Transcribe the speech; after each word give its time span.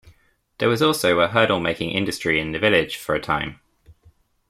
There 0.57 0.67
was 0.67 0.81
also 0.81 1.19
a 1.19 1.27
hurdle-making 1.27 1.91
industry 1.91 2.39
in 2.39 2.53
the 2.53 2.57
village 2.57 2.97
for 2.97 3.13
a 3.13 3.21
time. 3.21 3.59